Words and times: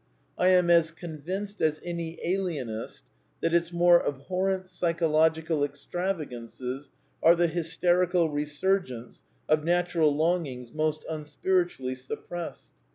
I 0.35 0.47
am 0.47 0.71
as 0.71 0.89
convinced 0.89 1.61
as 1.61 1.79
any 1.85 2.17
alienist 2.25 3.03
that 3.41 3.53
its 3.53 3.71
more 3.71 4.03
abhorrent 4.03 4.67
psychological 4.67 5.63
extravagances 5.63 6.89
are 7.21 7.35
the 7.35 7.45
hysterical 7.45 8.31
resurgence 8.31 9.21
of 9.47 9.63
natural 9.63 10.09
longings 10.15 10.73
most 10.73 11.05
imspiritually 11.07 11.93
suppressed. 11.95 12.69